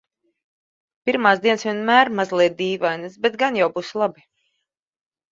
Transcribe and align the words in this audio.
Pirmās 1.09 1.41
dienas 1.43 1.65
vienmēr 1.67 2.09
mazliet 2.19 2.55
dīvainas, 2.61 3.17
bet 3.27 3.37
gan 3.43 3.59
jau 3.61 3.67
būs 3.75 3.93
labi. 4.03 4.25